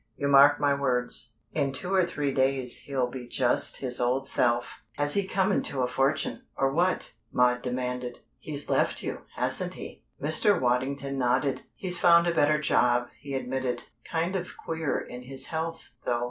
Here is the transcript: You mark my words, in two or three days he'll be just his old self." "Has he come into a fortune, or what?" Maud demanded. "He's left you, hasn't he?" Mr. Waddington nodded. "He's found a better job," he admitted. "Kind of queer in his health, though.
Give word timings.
You 0.15 0.27
mark 0.29 0.59
my 0.59 0.73
words, 0.73 1.35
in 1.53 1.73
two 1.73 1.93
or 1.93 2.03
three 2.03 2.33
days 2.33 2.79
he'll 2.85 3.05
be 3.05 3.27
just 3.27 3.77
his 3.81 4.01
old 4.01 4.27
self." 4.27 4.81
"Has 4.93 5.13
he 5.13 5.27
come 5.27 5.51
into 5.51 5.83
a 5.83 5.87
fortune, 5.87 6.41
or 6.57 6.71
what?" 6.73 7.13
Maud 7.31 7.61
demanded. 7.61 8.17
"He's 8.39 8.67
left 8.67 9.03
you, 9.03 9.19
hasn't 9.35 9.75
he?" 9.75 10.01
Mr. 10.19 10.59
Waddington 10.59 11.19
nodded. 11.19 11.61
"He's 11.75 11.99
found 11.99 12.25
a 12.25 12.33
better 12.33 12.59
job," 12.59 13.09
he 13.19 13.35
admitted. 13.35 13.83
"Kind 14.03 14.35
of 14.35 14.57
queer 14.65 14.99
in 14.99 15.21
his 15.21 15.49
health, 15.49 15.91
though. 16.03 16.19